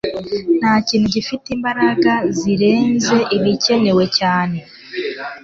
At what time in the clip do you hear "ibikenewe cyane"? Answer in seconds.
3.37-4.57